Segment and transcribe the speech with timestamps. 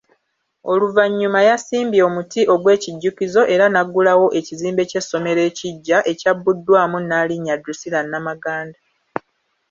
[0.71, 8.77] Oluvannyuma yasimbye omuti ogw’ekijjukizo era n’aggulawo ekizimbe ky’essomero ekiggya ekyabbuddwamu Nnaalinnya Druscilla Namaganda.